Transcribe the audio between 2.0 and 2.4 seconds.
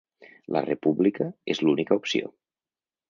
opció.